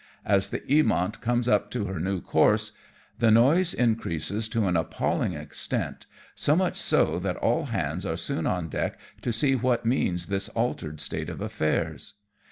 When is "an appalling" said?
4.67-5.33